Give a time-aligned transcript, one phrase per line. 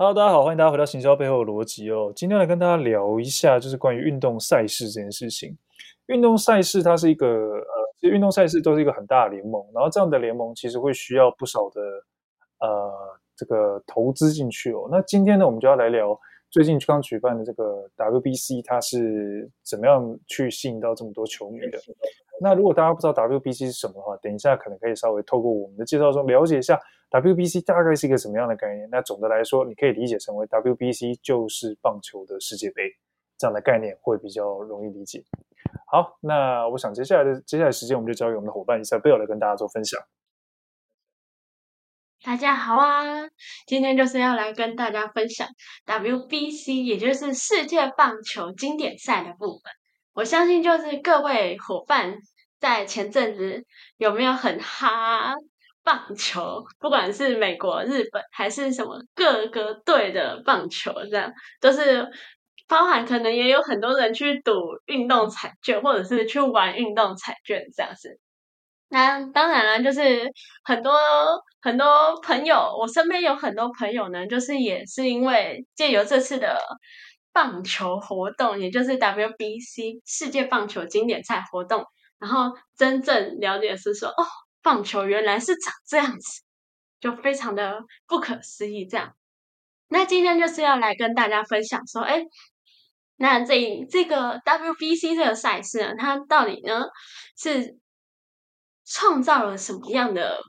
[0.00, 2.12] Hello，大家好，欢迎大家回到行销背后的逻辑哦。
[2.14, 5.58] 今天来跟大家聊一下，就是关于运动赛事这件事情。
[6.06, 7.66] 运动赛事它是一个呃，
[7.96, 11.80] 其实运动赛事都是一个很大的联盟，然后这样的联盟其实会需要不少的
[12.60, 12.92] 呃
[13.34, 14.86] 这个投资进去哦。
[14.88, 16.16] 那今天呢，我们就要来聊
[16.48, 21.78] 最近刚举办的这个 WBC，它是怎么样去吸引到这么多球迷的？
[22.40, 26.78] 那如果大家不知道 WBC 是什么的话，等一下可能可以稍微透过我们的介绍中了解一下
[27.10, 28.88] WBC 大概是一个什么样的概念。
[28.90, 32.82] 那总的来说，你可以理解成为 WBC 就是棒球的世界杯
[33.36, 35.24] 这样的概念会比较容易理解。
[35.86, 40.00] 好，那我想接下来的接下来时间我们就交给我们的伙伴 Isabel 来跟大家做分享。
[42.24, 43.28] 大家好啊，
[43.66, 45.48] 今天就是要来跟大家分享
[45.86, 49.72] WBC，也就是世界棒球经典赛的部分。
[50.14, 52.16] 我相信就是各位伙伴
[52.58, 53.64] 在前阵子
[53.98, 55.32] 有没有很哈
[55.84, 56.64] 棒球？
[56.80, 62.08] 不管是美国、日本还是什么各个队的棒球，这样都是
[62.66, 64.52] 包含可能也有很多人去赌
[64.86, 68.18] 运动彩券，或者是去玩运动彩券这样子。
[68.88, 70.28] 那当然了，就是
[70.64, 70.92] 很多
[71.60, 76.58] 很多朋友，我身边有很多朋友呢，就是也是因为借由这次的。
[77.32, 81.84] 棒球活动，也就是 WBC 世界棒球经典赛活动，
[82.18, 84.26] 然后真正了解是说，哦，
[84.62, 86.42] 棒球原来是长这样子，
[87.00, 88.86] 就非常的不可思议。
[88.86, 89.14] 这样，
[89.88, 92.24] 那今天就是要来跟大家分享说，哎，
[93.16, 96.86] 那这这个 WBC 这个赛事呢，它到底呢
[97.36, 97.78] 是
[98.84, 100.40] 创造了什么样的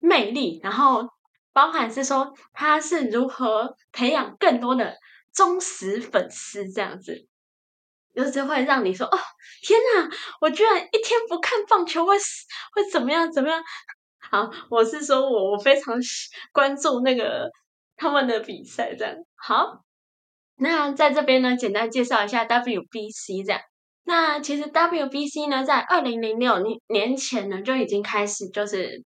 [0.00, 0.58] 魅力？
[0.62, 1.08] 然后
[1.52, 4.96] 包含是说，它是如何培养更多的。
[5.34, 7.26] 忠实粉丝这样子，
[8.14, 9.18] 就是会让你说：“哦，
[9.62, 10.08] 天哪！
[10.40, 13.30] 我居然一天不看棒球会会怎么样？
[13.32, 13.62] 怎么样？”
[14.30, 15.96] 好，我是说我我非常
[16.52, 17.50] 关注那个
[17.96, 19.16] 他们的比赛这样。
[19.34, 19.84] 好，
[20.56, 23.60] 那在这边呢，简单介绍一下 WBC 这样。
[24.04, 29.04] 那其实 WBC 呢，在二零零六年年前呢就已经开始，就是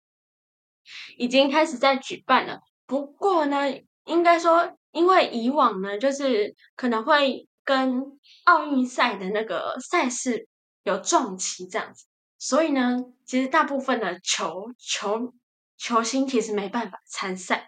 [1.18, 2.60] 已经开始在举办了。
[2.86, 3.58] 不过呢，
[4.04, 4.77] 应该说。
[4.92, 8.02] 因为以往呢，就是可能会跟
[8.46, 10.48] 奥运赛的那个赛事
[10.84, 12.06] 有撞期这样子，
[12.38, 15.34] 所以呢，其实大部分的球球
[15.78, 17.68] 球星其实没办法参赛，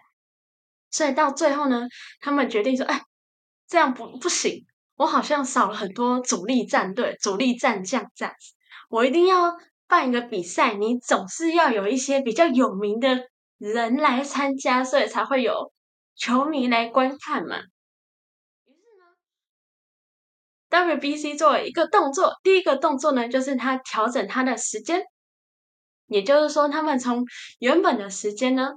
[0.90, 1.86] 所以到最后呢，
[2.20, 3.02] 他们决定说：“哎，
[3.68, 4.66] 这样不不行，
[4.96, 8.54] 我好像少了很多主力战队、主力战将这样子，
[8.88, 9.54] 我一定要
[9.86, 15.72] 办一个比赛，你总是要有一些比较有名的人来参加，所以才会有。”
[16.20, 17.56] 球迷来观看嘛，
[18.66, 19.06] 于是呢
[20.68, 25.02] ，WBC 作为一个动作，第一个动作呢，就是他调整他的时间，
[26.08, 27.24] 也就是说，他们从
[27.58, 28.74] 原本的时间呢，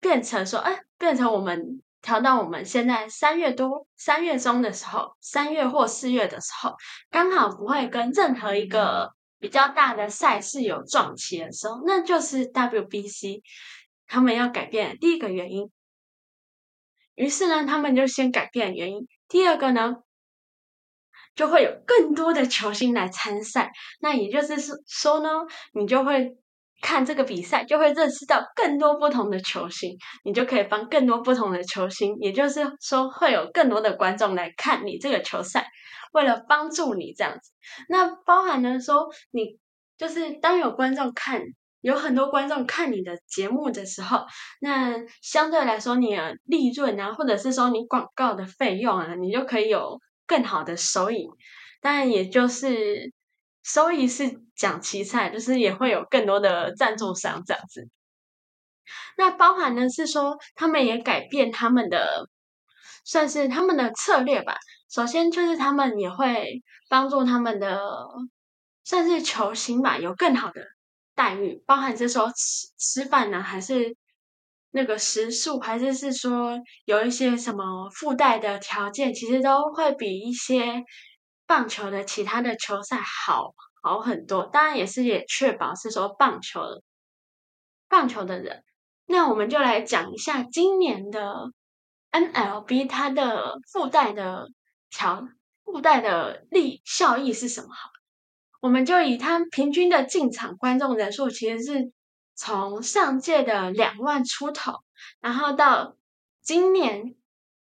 [0.00, 6.76] 变成说，哎，变成我们调到我们现在三月多、三月中的时候，三月或四月的时候，
[7.10, 13.42] 刚好不会跟任何一个比较大的赛事有撞期的时候，那就是 WBC
[14.06, 15.68] 他们要改变的第一个原因。
[17.20, 19.06] 于是呢，他们就先改变原因。
[19.28, 19.96] 第二个呢，
[21.34, 23.72] 就会有更多的球星来参赛。
[24.00, 24.56] 那也就是
[24.88, 25.28] 说呢，
[25.74, 26.38] 你就会
[26.80, 32.16] 看这个比赛，就会认识到更多不同的球星，你就可以帮更多不同的球星。
[32.20, 35.68] 也就是说，会有更多的观众来看你这个球赛，
[36.12, 37.52] 为了帮助你这样子。
[37.90, 39.58] 那包含呢说，你
[39.98, 41.42] 就是当有观众看。
[41.80, 44.26] 有很多观众看你的节目的时候，
[44.60, 51.28] 那相对来说，你的利润啊，或者是说你广告的费用啊，你就可以有更好的收益。
[51.80, 53.12] 当然，也就是
[53.62, 57.88] 收益是讲其次，就是也会有更多的赞助商这样子。
[59.16, 62.28] 那包含的是说，他们也改变他们的，
[63.04, 64.56] 算是他们的策略吧。
[64.90, 67.80] 首先就是他们也会帮助他们的，
[68.84, 70.60] 算是球星吧，有更好的。
[71.20, 73.94] 待遇包含是说吃吃饭呢，还是
[74.70, 80.82] 那个食宿，还是是说有一些什么附带的条件，其实都会比一些
[81.46, 83.52] 棒球的其他的球赛好
[83.82, 84.44] 好很多。
[84.46, 86.82] 当然也是也确保是说棒球的
[87.86, 88.64] 棒球的人。
[89.04, 91.52] 那我们就来讲一下今年的
[92.12, 94.48] MLB 它的附带的
[94.88, 95.28] 条
[95.66, 97.68] 附带的利效益是什么？
[97.74, 97.99] 好。
[98.60, 101.92] 我们就以他平均的进场观众人数，其实是
[102.34, 104.74] 从上届的两万出头，
[105.20, 105.96] 然后到
[106.42, 107.14] 今年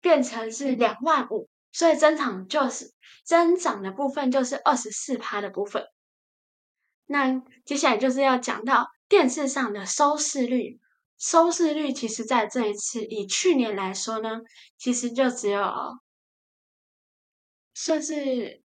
[0.01, 2.93] 变成是两万五，所以增长就是
[3.25, 5.87] 增长的部分就是二十四趴的部分。
[7.07, 10.81] 那接下来就是要讲到电视上的收视率，
[11.19, 14.41] 收视率其实在这一次以去年来说呢，
[14.79, 15.63] 其实就只有
[17.75, 18.62] 算是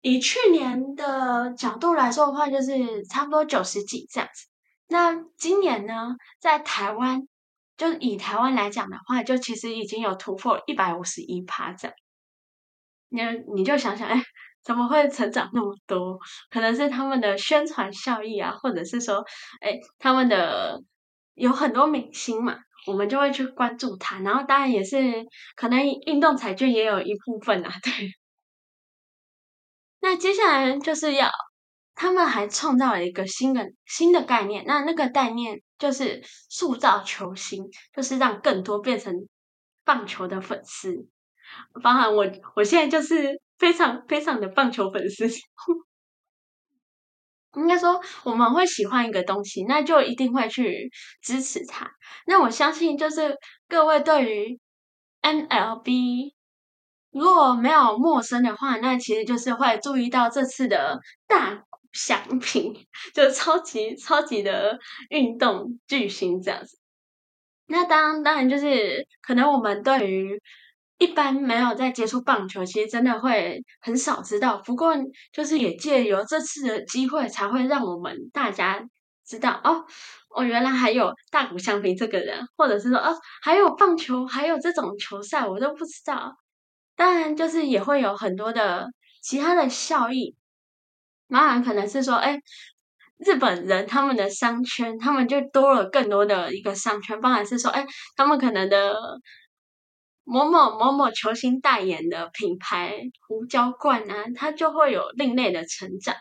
[0.00, 4.46] 以去年的角度来说的话，就是差不多九十几这样子。
[4.88, 7.26] 那今年呢，在台湾，
[7.76, 11.94] 就以台湾来讲的话，就其实已经有突破一百五十一趴这样。
[13.10, 13.22] 你
[13.54, 14.22] 你就想想，哎，
[14.62, 16.18] 怎么会成长那么多？
[16.50, 19.24] 可能是他们的宣传效益啊，或者是说，
[19.60, 20.82] 哎，他们的。
[21.40, 22.56] 有很多明星嘛，
[22.88, 25.24] 我们就会去关注他，然后当然也是
[25.54, 28.17] 可能运动彩券也有一部分啊， 对。
[30.00, 31.30] 那接下来就是要
[31.94, 37.64] 他们还创造了一个新的新的概念，那那个概念就是塑造球星，
[37.94, 39.12] 就是让更多变成
[39.84, 41.08] 棒球的粉丝。
[41.82, 45.26] 包含我，我现在就是非常非常的棒球粉丝。
[47.56, 50.90] 应该说，我们会喜欢一个东西，那就一定会去
[51.22, 51.90] 支持它。
[52.26, 53.36] 那我相信，就是
[53.66, 54.60] 各位对于
[55.22, 56.34] MLB
[57.10, 62.74] 如果没有陌生的话，那其实就是会注意到这次的大谷翔平，
[63.14, 64.78] 就超级超级的
[65.10, 66.78] 运动巨星这样子。
[67.66, 70.40] 那当当然就是可能我们对于
[70.98, 74.60] 一般没有在接触棒球，其实真的会很少知道。
[74.64, 74.94] 不过，
[75.32, 78.82] 就是也借由这次的机会，才会让我们大家
[79.26, 79.84] 知道哦，
[80.34, 86.34] 哦，原来还有大谷翔平这个人，或者是说哦，还有棒球，还有这种球赛，我都不知道。
[86.98, 88.88] 当然，就是也会有很多的
[89.22, 90.34] 其他的效益。
[91.28, 92.40] 当然，可能是说，哎，
[93.18, 97.20] 日本人他们的商圈，他们就多了更多的一个商圈。
[97.20, 97.86] 当然是说，哎，
[98.16, 98.96] 他们可能的。
[100.30, 102.92] 某某某某球星代言的品牌
[103.26, 106.14] 胡椒罐啊，它就会有另类的成长。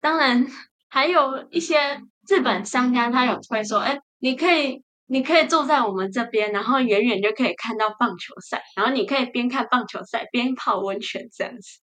[0.00, 0.46] 当然，
[0.88, 11.80] 还有一些日本商家，他有会说：“哎，你可以，你可以住在我们这边，然后远远就可以看到棒球赛，然后你可以边看棒球赛边泡温泉，这样子，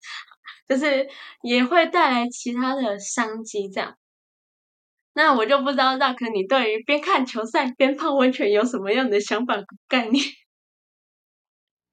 [0.66, 1.10] 就是
[1.44, 3.98] 也会带来其他的商机。”这样，
[5.14, 9.56] 那我就不知道 Rock，你对于边看球赛边泡温泉有什么样的想法
[9.90, 10.24] 概念？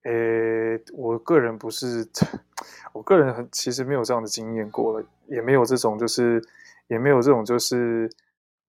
[0.05, 2.09] 诶， 我个人不是，
[2.95, 6.41] 我个人很其实没有这样的经验过了，也没有这种就是，
[6.87, 8.09] 也没有这种就是，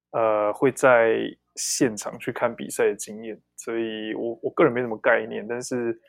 [0.10, 1.14] 呃，会在
[1.56, 5.46] 现场去看比赛的经验，所以我我个人没什么概念。
[5.48, 6.00] 但是，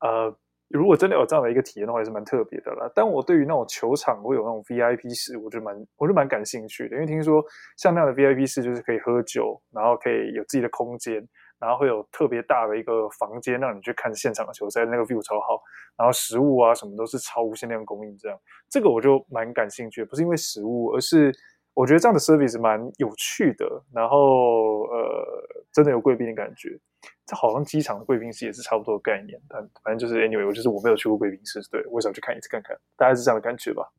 [0.00, 0.34] 呃，
[0.68, 2.90] 如果真的有这样的一个体验的话，也是蛮特别的啦。
[2.94, 7.44] 但我对于那种球场会有那种 VIP 室，我就蛮我就蛮感兴趣的，因为听说
[7.76, 11.26] 像那样的 VIP 室就是可以喝酒，然后可以有自己的空间。
[11.60, 15.60] 然后会有特别大的一个房间，让你去看现场的球赛，那个 view 超好。
[15.96, 18.38] 然后食物啊什么都是超无限量供应，这样
[18.70, 20.06] 这个我就蛮感兴趣的。
[20.06, 21.34] 不是因为食物，而是
[21.78, 23.64] 我觉得这样的 service 蛮有趣的。
[23.94, 25.24] 然后呃，
[25.72, 26.76] 真的有贵宾的感觉。
[27.24, 33.92] 这好像机场的贵宾室也是差不多的概念，但反正就是 anyway，我就是我没有去过贵宾室，对，我想去看一次看看，大概是这样的感觉吧。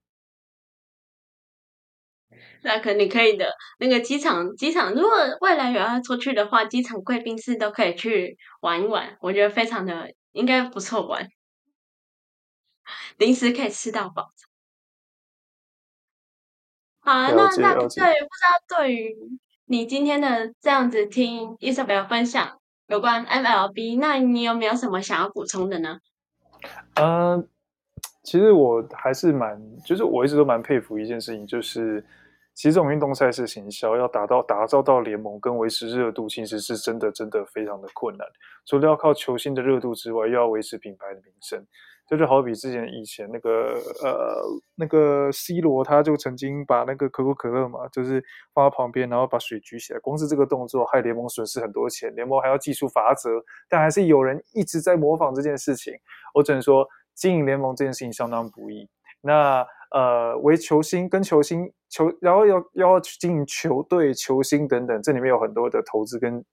[2.63, 3.53] 那肯定可以的。
[3.79, 11.29] 那个机场，机场如果未来有要出去的话，机场贵宾室都可以去玩一玩，我觉得非常的应该不错玩，
[13.17, 14.33] 零食可以吃到饱。
[17.09, 19.15] 好啊，那那对，不知道对于
[19.65, 25.97] 你今天的这样子听 Isabel 分享有关 MLB，那你有没有什么想要补充的呢？
[26.93, 27.47] 嗯，
[28.21, 32.05] 其实我还是蛮，就是我一直都蛮佩服一件事情，就是。
[32.59, 38.27] 其实这种运动赛事行销要达到打造到联盟跟维持热度，其实是真的真的非常的困难。
[38.65, 41.65] 除了要靠球星的热度之外，又要维持品牌的名声。
[42.05, 44.43] 这就好比之前以前那个呃
[44.75, 48.21] 那个 C 罗，他就曾经把那个可口可乐嘛，就是
[48.53, 49.99] 放到旁边，然后把水举起来。
[50.01, 53.29] 光是这个动作，害联盟损失很多钱，联盟还要技术罚则。
[53.69, 55.93] 但还是有人一直在模仿这件事情。
[56.33, 56.85] 我只能说，
[57.15, 58.89] 经营联盟这件事情相当不易。
[59.21, 59.65] 那。
[59.91, 66.43] 呃，为球星跟球星球，然后要要去经营球队、球星等等，这里面有很多的投资跟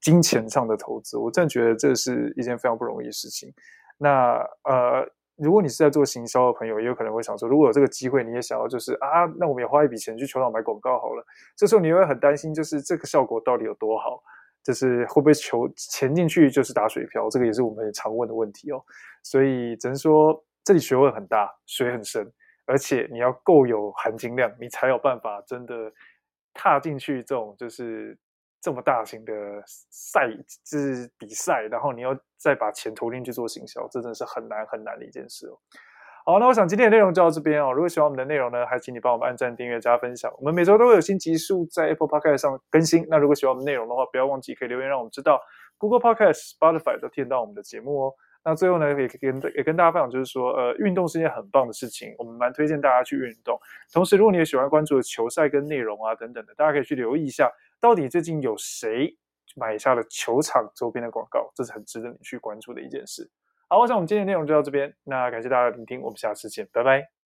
[0.00, 3.52] 金钱上的投资，我真的觉得这是一件非常不容易的事情。
[3.98, 5.06] 那呃，
[5.36, 11.22] 如果你是在做行销的朋友，也有可能会想说，如果有这个机会，你也想要就是啊，那我们也花一笔钱去球场买广告好了。
[11.54, 14.22] 这时候你会很担心，就是这个效果到底有多好，
[14.64, 18.82] 就是会不会球钱进去就是打水漂，这个也是我们常问的问题哦。
[19.22, 22.30] 所以只能说这里学问很大，水很深。
[22.70, 25.92] 而且你要够有含金量，你才有办法真的
[26.54, 28.16] 踏进去这种就是
[28.60, 29.32] 这么大型的
[29.66, 30.28] 赛，
[30.64, 35.58] 就是比赛，然后你要再把钱投进去做行销，这真的是很难很难的一件事哦。
[36.26, 37.72] 好，那我想今天的内容就到这边哦。
[37.72, 40.30] 如果喜欢我们的内容呢，还请你帮我们按赞、订阅、加分享。
[40.38, 43.06] 我们每周都会有新集数在 Apple Podcast 上更新。
[43.08, 45.40] 那如果喜欢我们内容的话，不要忘记可以留言让我们知道。
[45.78, 48.14] Google Podcast、Spotify 都听到我们的节目哦。
[48.42, 53.58] 那最后呢，也跟也跟大家分享，就是说，呃，运动是一件很棒的事情，我们蛮推荐大家去运动。
[53.92, 59.14] 同时，如果你也喜欢关注球赛跟内容啊等等的，大家可以去留意一下，到底最近有谁
[59.56, 63.30] 买下了球场周边的广告，这是很值得你去关注的一件事。
[63.68, 67.19] 好，我想我们今天的内容就到这边，那感谢大家的聆听，我们下次见，拜拜。